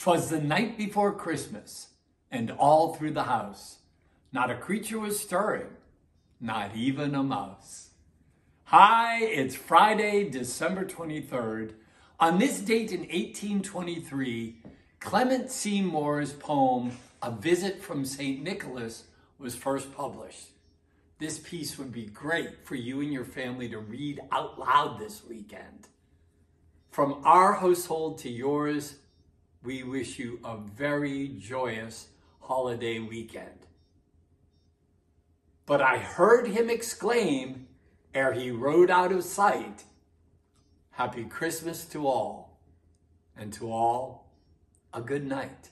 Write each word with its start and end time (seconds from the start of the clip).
'Twas 0.00 0.30
the 0.30 0.40
night 0.40 0.78
before 0.78 1.12
Christmas, 1.12 1.88
and 2.30 2.50
all 2.52 2.94
through 2.94 3.10
the 3.10 3.24
house, 3.24 3.80
not 4.32 4.50
a 4.50 4.56
creature 4.56 4.98
was 4.98 5.20
stirring, 5.20 5.66
not 6.40 6.74
even 6.74 7.14
a 7.14 7.22
mouse. 7.22 7.90
Hi, 8.64 9.22
it's 9.22 9.54
Friday, 9.54 10.30
December 10.30 10.86
23rd. 10.86 11.74
On 12.18 12.38
this 12.38 12.60
date 12.60 12.92
in 12.92 13.00
1823, 13.00 14.62
Clement. 15.00 15.66
Moore's 15.84 16.32
poem, 16.32 16.92
A 17.20 17.30
Visit 17.30 17.82
from 17.82 18.06
St. 18.06 18.42
Nicholas, 18.42 19.04
was 19.38 19.54
first 19.54 19.94
published. 19.94 20.46
This 21.18 21.38
piece 21.38 21.78
would 21.78 21.92
be 21.92 22.06
great 22.06 22.64
for 22.64 22.74
you 22.74 23.02
and 23.02 23.12
your 23.12 23.26
family 23.26 23.68
to 23.68 23.78
read 23.78 24.18
out 24.32 24.58
loud 24.58 24.98
this 24.98 25.22
weekend. 25.28 25.88
From 26.90 27.20
our 27.22 27.52
household 27.52 28.16
to 28.20 28.30
yours, 28.30 28.94
we 29.62 29.82
wish 29.82 30.18
you 30.18 30.40
a 30.44 30.56
very 30.56 31.28
joyous 31.38 32.08
holiday 32.40 32.98
weekend. 32.98 33.66
But 35.66 35.82
I 35.82 35.98
heard 35.98 36.48
him 36.48 36.70
exclaim, 36.70 37.68
ere 38.14 38.32
he 38.32 38.50
rode 38.50 38.90
out 38.90 39.12
of 39.12 39.24
sight, 39.24 39.84
Happy 40.92 41.24
Christmas 41.24 41.84
to 41.86 42.06
all, 42.06 42.58
and 43.36 43.52
to 43.54 43.72
all 43.72 44.30
a 44.92 45.00
good 45.00 45.26
night. 45.26 45.70